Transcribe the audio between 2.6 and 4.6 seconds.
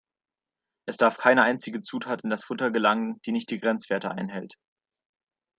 gelangen, die nicht die Grenzwerte einhält.